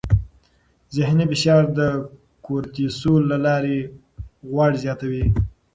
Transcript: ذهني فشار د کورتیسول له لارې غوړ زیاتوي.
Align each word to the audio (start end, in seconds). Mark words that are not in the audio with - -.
ذهني 0.95 1.25
فشار 1.31 1.63
د 1.79 1.79
کورتیسول 2.45 3.21
له 3.31 3.37
لارې 3.45 3.77
غوړ 4.49 4.71
زیاتوي. 4.83 5.25